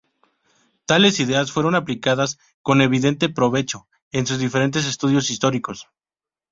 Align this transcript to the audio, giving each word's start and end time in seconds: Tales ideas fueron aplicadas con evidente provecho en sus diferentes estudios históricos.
Tales 0.87 1.19
ideas 1.19 1.51
fueron 1.51 1.75
aplicadas 1.75 2.39
con 2.63 2.81
evidente 2.81 3.29
provecho 3.29 3.87
en 4.11 4.25
sus 4.25 4.39
diferentes 4.39 4.87
estudios 4.87 5.29
históricos. 5.29 5.89